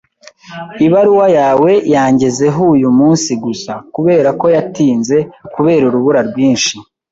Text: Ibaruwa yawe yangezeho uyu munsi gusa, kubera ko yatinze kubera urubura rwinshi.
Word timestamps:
Ibaruwa 0.85 1.27
yawe 1.39 1.71
yangezeho 1.93 2.61
uyu 2.75 2.89
munsi 2.97 3.31
gusa, 3.43 3.71
kubera 3.95 4.29
ko 4.39 4.45
yatinze 4.55 5.17
kubera 5.53 5.83
urubura 5.89 6.19
rwinshi. 6.29 6.75